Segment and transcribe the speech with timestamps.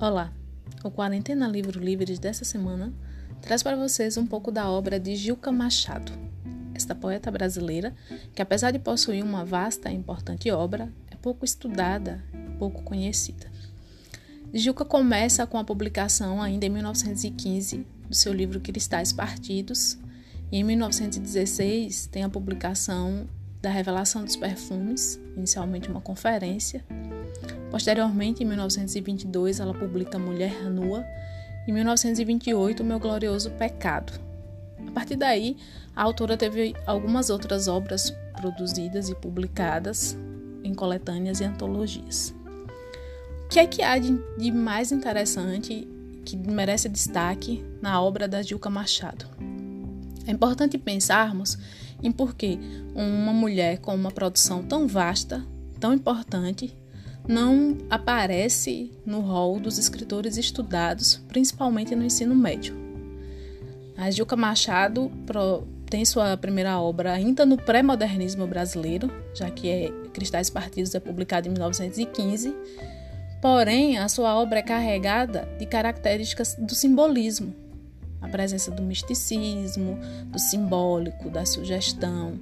[0.00, 0.32] Olá!
[0.82, 2.90] O Quarentena Livro Livres dessa semana
[3.42, 6.10] traz para vocês um pouco da obra de Gilca Machado.
[6.74, 7.94] Esta poeta brasileira,
[8.34, 12.24] que apesar de possuir uma vasta e importante obra, é pouco estudada,
[12.58, 13.46] pouco conhecida.
[14.54, 19.98] Gilca começa com a publicação ainda em 1915 do seu livro Cristais Partidos,
[20.50, 23.28] e em 1916 tem a publicação
[23.60, 26.82] da Revelação dos Perfumes, inicialmente uma conferência,
[27.70, 31.04] Posteriormente, em 1922, ela publica Mulher Nua.
[31.68, 34.12] Em 1928, Meu Glorioso Pecado.
[34.86, 35.56] A partir daí,
[35.94, 38.10] a autora teve algumas outras obras
[38.40, 40.16] produzidas e publicadas
[40.64, 42.34] em coletâneas e antologias.
[43.44, 45.86] O que é que há de, mais interessante
[46.24, 49.26] que merece destaque na obra da Gilca Machado?
[50.26, 51.58] É importante pensarmos
[52.02, 52.58] em por que
[52.94, 55.44] uma mulher com uma produção tão vasta,
[55.78, 56.74] tão importante,
[57.30, 62.74] não aparece no rol dos escritores estudados, principalmente no ensino médio.
[63.96, 65.12] A Gilca Machado
[65.88, 71.46] tem sua primeira obra ainda no pré-modernismo brasileiro, já que é Cristais Partidos é publicado
[71.46, 72.52] em 1915,
[73.40, 77.54] porém a sua obra é carregada de características do simbolismo,
[78.20, 82.40] a presença do misticismo, do simbólico, da sugestão,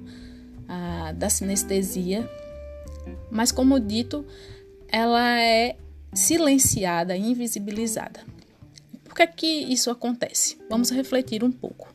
[0.67, 2.27] a, da sinestesia.
[3.31, 4.25] Mas, como dito,
[4.91, 5.75] ela é
[6.13, 8.21] silenciada, invisibilizada.
[9.03, 10.57] Por que, que isso acontece?
[10.69, 11.93] Vamos refletir um pouco.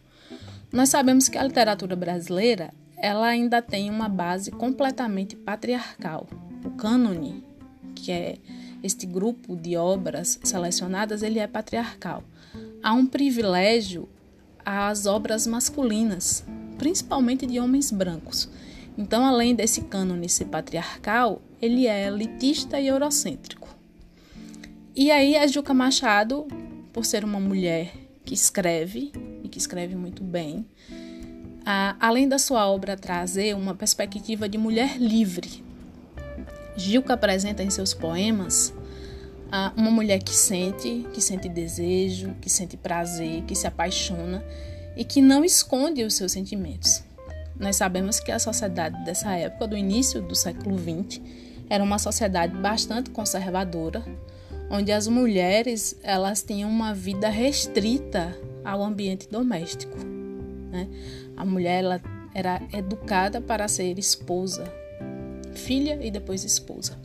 [0.73, 6.27] Nós sabemos que a literatura brasileira ela ainda tem uma base completamente patriarcal.
[6.65, 7.45] O cânone,
[7.95, 8.37] que é
[8.83, 12.23] este grupo de obras selecionadas, ele é patriarcal.
[12.83, 14.09] Há um privilégio
[14.65, 16.45] às obras masculinas,
[16.79, 18.49] principalmente de homens brancos.
[18.97, 23.69] Então, além desse cânone ser patriarcal, ele é elitista e eurocêntrico.
[24.95, 26.47] E aí a Juca Machado,
[26.93, 27.93] por ser uma mulher
[28.25, 30.65] que escreve e que escreve muito bem,
[31.67, 35.65] a, além da sua obra trazer uma perspectiva de mulher livre,
[36.77, 38.73] Gilca apresenta em seus poemas
[39.51, 44.45] a, uma mulher que sente, que sente desejo, que sente prazer, que se apaixona
[44.97, 47.03] e que não esconde os seus sentimentos.
[47.59, 51.21] Nós sabemos que a sociedade dessa época, do início do século XX,
[51.69, 54.05] era uma sociedade bastante conservadora,
[54.71, 59.97] onde as mulheres elas tinham uma vida restrita ao ambiente doméstico.
[60.71, 60.89] Né?
[61.37, 62.01] A mulher ela
[62.35, 64.65] era educada para ser esposa,
[65.55, 66.99] filha e depois esposa.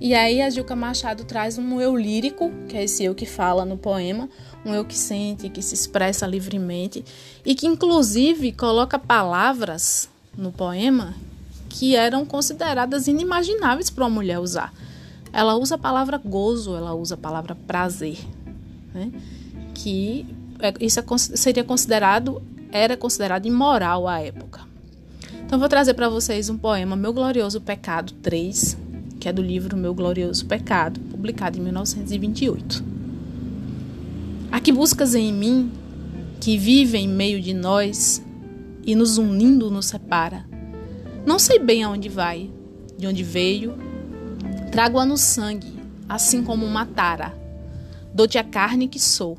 [0.00, 3.64] E aí a Gilca Machado traz um eu lírico, que é esse eu que fala
[3.64, 4.28] no poema,
[4.64, 7.04] um eu que sente, que se expressa livremente
[7.44, 11.14] e que inclusive coloca palavras no poema
[11.68, 14.72] que eram consideradas inimagináveis para uma mulher usar.
[15.32, 18.18] Ela usa a palavra gozo, ela usa a palavra prazer,
[18.92, 19.10] né?
[19.74, 20.26] que
[20.60, 22.40] é, isso é, seria considerado,
[22.70, 24.60] era considerado imoral à época.
[25.44, 28.76] Então vou trazer para vocês um poema, Meu Glorioso Pecado 3,
[29.24, 32.84] que é do livro Meu Glorioso Pecado, publicado em 1928.
[34.52, 35.72] A que buscas em mim,
[36.38, 38.22] que vive em meio de nós
[38.84, 40.44] e nos unindo nos separa?
[41.24, 42.50] Não sei bem aonde vai,
[42.98, 43.78] de onde veio.
[44.70, 45.72] Trago-a no sangue,
[46.06, 47.34] assim como uma tara.
[48.12, 49.38] Dou-te a carne que sou,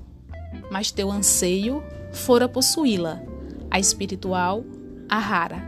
[0.71, 3.21] mas teu anseio fora possuí-la,
[3.69, 4.65] a espiritual,
[5.07, 5.61] a rara.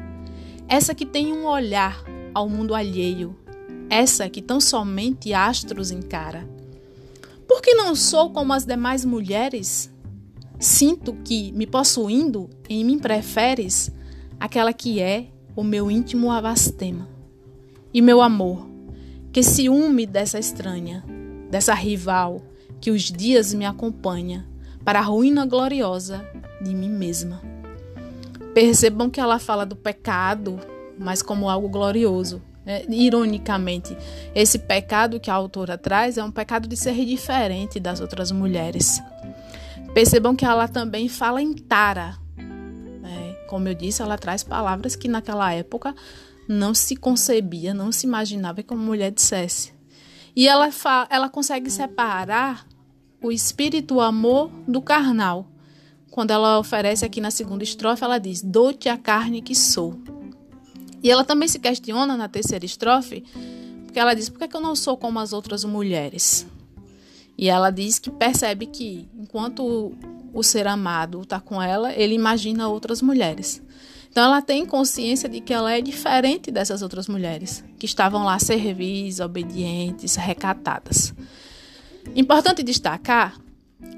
[0.67, 2.03] Essa que tem um olhar
[2.33, 3.35] ao mundo alheio,
[3.89, 6.47] essa que tão somente astros encara.
[7.47, 9.91] Por que não sou como as demais mulheres?
[10.59, 13.91] Sinto que, me possuindo, em mim preferes
[14.39, 17.07] aquela que é o meu íntimo avastema.
[17.93, 18.67] E meu amor,
[19.31, 21.03] que ciúme dessa estranha,
[21.49, 22.41] dessa rival,
[22.81, 24.47] que os dias me acompanha
[24.83, 26.25] para a ruína gloriosa
[26.61, 27.41] de mim mesma.
[28.53, 30.59] Percebam que ela fala do pecado,
[30.97, 32.41] mas como algo glorioso.
[32.67, 33.97] É, ironicamente,
[34.35, 39.01] esse pecado que a autora traz é um pecado de ser diferente das outras mulheres.
[39.93, 42.19] Percebam que ela também fala em tara,
[43.47, 45.95] como eu disse, ela traz palavras que naquela época
[46.47, 49.73] não se concebia, não se imaginava que uma mulher dissesse.
[50.35, 50.69] E ela,
[51.09, 52.67] ela consegue separar
[53.23, 55.47] o espírito o amor do carnal.
[56.11, 59.99] Quando ela oferece aqui na segunda estrofe, ela diz: Dou-te a carne que sou.
[61.01, 63.23] E ela também se questiona na terceira estrofe,
[63.85, 66.47] porque ela diz: Por que, é que eu não sou como as outras mulheres?
[67.37, 69.93] E ela diz que percebe que enquanto
[70.33, 73.61] o ser amado está com ela, ele imagina outras mulheres.
[74.09, 78.39] Então ela tem consciência de que ela é diferente dessas outras mulheres que estavam lá
[78.39, 81.13] servis, obedientes, recatadas.
[82.15, 83.39] Importante destacar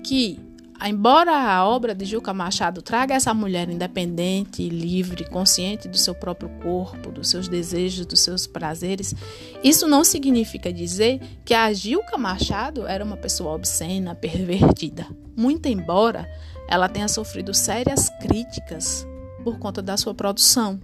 [0.04, 0.40] que,
[0.87, 6.49] embora a obra de Juca Machado traga essa mulher independente, livre, consciente do seu próprio
[6.61, 9.13] corpo, dos seus desejos, dos seus prazeres,
[9.61, 15.05] isso não significa dizer que a Gilca Machado era uma pessoa obscena, pervertida.
[15.35, 16.29] Muito embora
[16.69, 19.05] ela tenha sofrido sérias críticas
[19.43, 20.79] por conta da sua produção.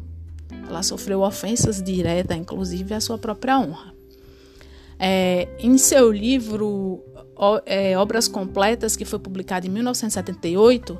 [0.68, 3.94] Ela sofreu ofensas diretas, inclusive à sua própria honra.
[4.97, 7.03] É, em seu livro
[7.36, 11.00] Obras Completas, que foi publicado em 1978,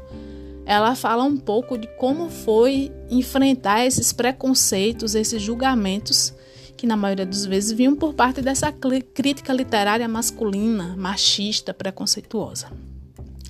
[0.66, 6.34] ela fala um pouco de como foi enfrentar esses preconceitos, esses julgamentos
[6.76, 12.70] que na maioria das vezes vinham por parte dessa crítica literária masculina, machista, preconceituosa.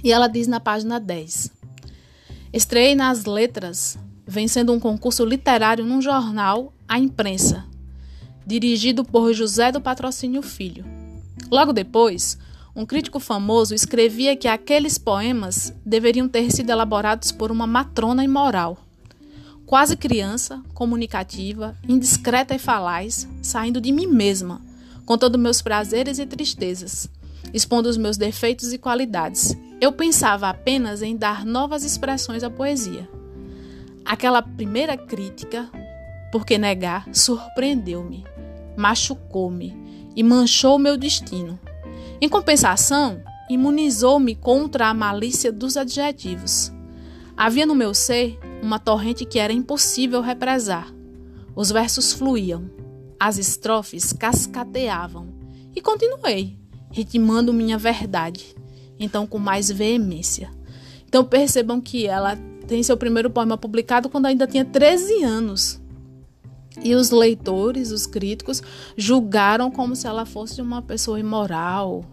[0.03, 1.51] E ela diz na página 10:
[2.53, 3.97] Estreiei nas letras,
[4.27, 7.65] vencendo um concurso literário num jornal, A Imprensa,
[8.45, 10.85] dirigido por José do Patrocínio Filho.
[11.49, 12.37] Logo depois,
[12.75, 18.77] um crítico famoso escrevia que aqueles poemas deveriam ter sido elaborados por uma matrona imoral.
[19.65, 24.61] Quase criança, comunicativa, indiscreta e falaz, saindo de mim mesma,
[25.05, 27.09] contando meus prazeres e tristezas,
[27.53, 29.55] expondo os meus defeitos e qualidades.
[29.79, 33.09] Eu pensava apenas em dar novas expressões à poesia.
[34.03, 35.69] Aquela primeira crítica,
[36.31, 38.23] por que negar, surpreendeu-me
[38.75, 39.75] machucou-me
[40.15, 41.59] e manchou meu destino.
[42.21, 46.71] Em compensação, imunizou-me contra a malícia dos adjetivos.
[47.35, 50.93] Havia no meu ser uma torrente que era impossível represar.
[51.55, 52.69] Os versos fluíam,
[53.19, 55.27] as estrofes cascateavam
[55.75, 56.57] e continuei,
[56.91, 58.55] ritmando minha verdade,
[58.99, 60.49] então com mais veemência.
[61.07, 65.81] Então percebam que ela tem seu primeiro poema publicado quando ainda tinha 13 anos.
[66.83, 68.61] E os leitores, os críticos,
[68.97, 72.05] julgaram como se ela fosse uma pessoa imoral,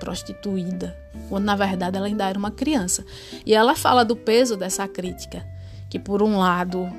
[0.00, 0.96] prostituída,
[1.28, 3.04] quando na verdade ela ainda era uma criança.
[3.44, 5.46] E ela fala do peso dessa crítica,
[5.88, 6.90] que por um lado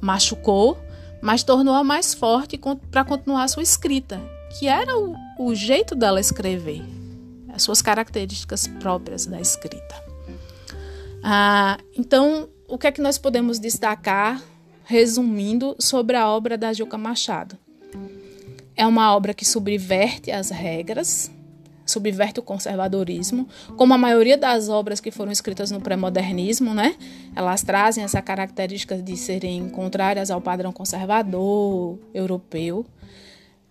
[0.00, 0.78] machucou,
[1.20, 2.58] mas tornou-a mais forte
[2.90, 4.20] para continuar sua escrita,
[4.58, 6.82] que era o, o jeito dela escrever,
[7.52, 10.04] as suas características próprias da escrita.
[11.22, 14.42] Ah, então, o que é que nós podemos destacar
[14.84, 17.58] resumindo sobre a obra da Juca Machado.
[18.76, 21.30] É uma obra que subverte as regras,
[21.86, 26.96] subverte o conservadorismo, como a maioria das obras que foram escritas no pré-modernismo, né?
[27.36, 32.84] Elas trazem essa característica de serem contrárias ao padrão conservador europeu.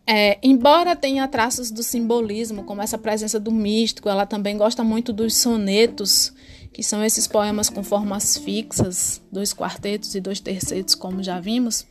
[0.05, 5.13] É, embora tenha traços do simbolismo, como essa presença do místico, ela também gosta muito
[5.13, 6.33] dos sonetos
[6.73, 11.85] que são esses poemas com formas fixas, dois quartetos e dois tercetos, como já vimos.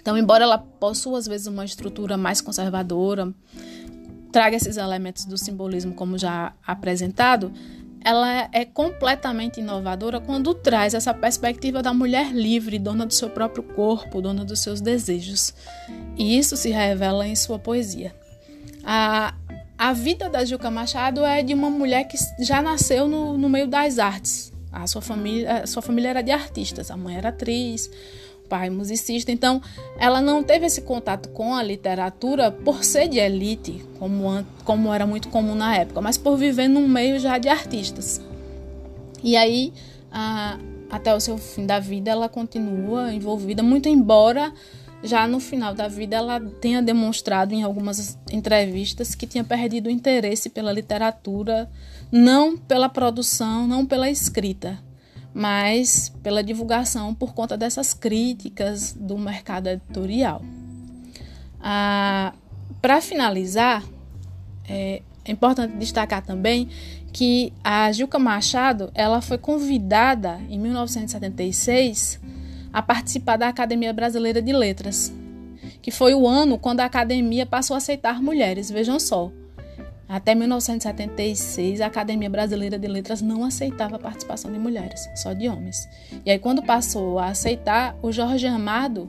[0.00, 3.32] Então, embora ela possua às vezes uma estrutura mais conservadora,
[4.32, 7.52] traga esses elementos do simbolismo como já apresentado,
[8.04, 13.62] ela é completamente inovadora quando traz essa perspectiva da mulher livre, dona do seu próprio
[13.62, 15.54] corpo, dona dos seus desejos.
[16.16, 18.12] E isso se revela em sua poesia.
[18.82, 19.34] A,
[19.82, 23.66] a vida da Juca Machado é de uma mulher que já nasceu no, no meio
[23.66, 24.52] das artes.
[24.70, 27.90] A sua família, a sua família era de artistas, a mãe era atriz,
[28.44, 29.32] o pai musicista.
[29.32, 29.60] Então,
[29.98, 35.04] ela não teve esse contato com a literatura por ser de elite, como, como era
[35.04, 38.20] muito comum na época, mas por viver num meio já de artistas.
[39.20, 39.72] E aí,
[40.12, 40.60] a,
[40.92, 44.52] até o seu fim da vida, ela continua envolvida, muito embora
[45.02, 49.90] já no final da vida, ela tenha demonstrado em algumas entrevistas que tinha perdido o
[49.90, 51.68] interesse pela literatura,
[52.10, 54.78] não pela produção, não pela escrita,
[55.34, 60.42] mas pela divulgação por conta dessas críticas do mercado editorial.
[61.60, 62.32] Ah,
[62.80, 63.84] Para finalizar,
[64.68, 66.68] é, é importante destacar também
[67.12, 72.20] que a Gilca Machado ela foi convidada em 1976
[72.72, 75.12] a participar da Academia Brasileira de Letras,
[75.80, 78.70] que foi o ano quando a academia passou a aceitar mulheres.
[78.70, 79.30] Vejam só.
[80.08, 85.48] Até 1976, a Academia Brasileira de Letras não aceitava a participação de mulheres, só de
[85.48, 85.88] homens.
[86.24, 89.08] E aí, quando passou a aceitar, o Jorge Amado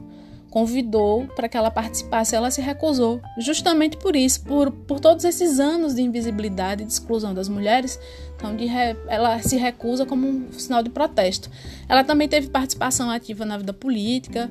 [0.54, 5.58] convidou para que ela participasse, ela se recusou, justamente por isso, por, por todos esses
[5.58, 7.98] anos de invisibilidade e de exclusão das mulheres,
[8.36, 8.68] então de
[9.08, 11.50] ela se recusa como um sinal de protesto.
[11.88, 14.48] Ela também teve participação ativa na vida política,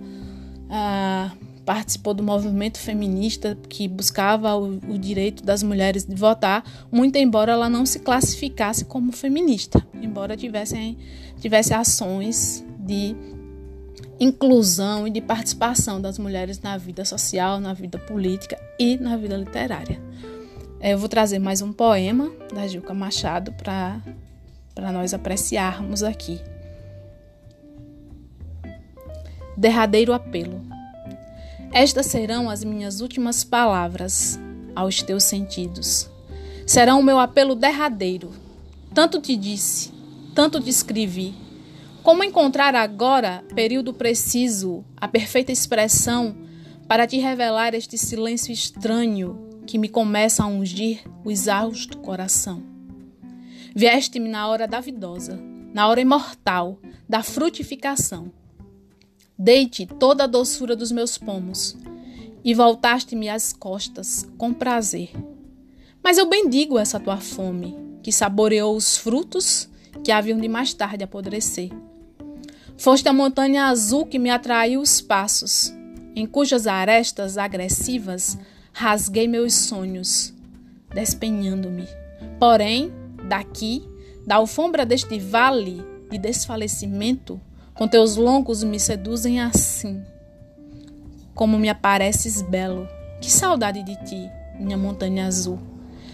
[0.69, 1.31] ah,
[1.65, 7.53] participou do movimento feminista que buscava o, o direito das mulheres de votar, muito embora
[7.53, 10.97] ela não se classificasse como feminista, embora tivesse,
[11.39, 13.15] tivesse ações de
[14.19, 19.35] inclusão e de participação das mulheres na vida social, na vida política e na vida
[19.35, 20.01] literária.
[20.81, 26.41] Eu vou trazer mais um poema da Gilca Machado para nós apreciarmos aqui.
[29.55, 30.61] Derradeiro apelo.
[31.71, 34.39] Estas serão as minhas últimas palavras
[34.75, 36.09] aos teus sentidos.
[36.67, 38.31] Serão o meu apelo derradeiro.
[38.93, 39.91] Tanto te disse,
[40.35, 41.33] tanto te escrevi.
[42.03, 46.35] Como encontrar agora, período preciso, a perfeita expressão
[46.85, 52.61] para te revelar este silêncio estranho que me começa a ungir o exausto coração.
[53.73, 55.39] Vieste-me na hora davidosa,
[55.73, 58.33] na hora imortal da frutificação.
[59.39, 61.77] Deite toda a doçura dos meus pomos
[62.43, 65.09] e voltaste-me as costas com prazer.
[66.03, 69.69] Mas eu bendigo essa tua fome, que saboreou os frutos
[70.03, 71.71] que haviam de mais tarde apodrecer.
[72.77, 75.73] Foste a montanha azul que me atraiu os passos,
[76.15, 78.37] em cujas arestas agressivas
[78.73, 80.33] rasguei meus sonhos,
[80.93, 81.87] despenhando-me.
[82.39, 82.91] Porém,
[83.27, 83.87] daqui,
[84.25, 87.39] da alfombra deste vale de desfalecimento,
[87.73, 90.03] com teus longos me seduzem assim.
[91.33, 92.87] Como me apareces belo,
[93.21, 95.59] que saudade de ti, minha montanha azul.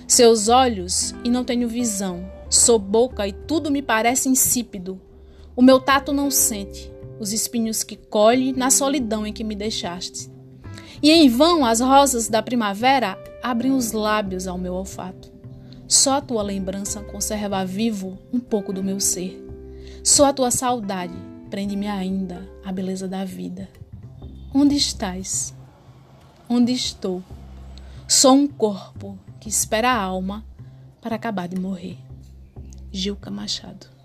[0.07, 4.99] Seus olhos e não tenho visão, sou boca e tudo me parece insípido.
[5.59, 6.89] O meu tato não sente
[7.19, 10.31] os espinhos que colhe na solidão em que me deixaste.
[11.03, 15.29] E em vão as rosas da primavera abrem os lábios ao meu olfato.
[15.85, 19.45] Só a tua lembrança conserva vivo um pouco do meu ser.
[20.01, 21.17] Só a tua saudade
[21.49, 23.67] prende-me ainda à beleza da vida.
[24.55, 25.53] Onde estás?
[26.47, 27.21] Onde estou?
[28.07, 30.45] Sou um corpo que espera a alma
[31.01, 31.97] para acabar de morrer.
[32.93, 33.98] Gilca Machado